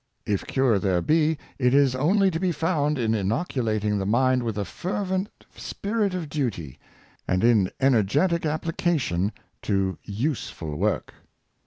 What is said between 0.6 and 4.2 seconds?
there be, it is only to be found in inoculating the